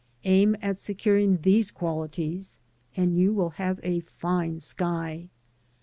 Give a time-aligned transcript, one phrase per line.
[0.23, 2.57] Aim at securing these qualities,
[2.97, 5.29] and you will have a fine sky.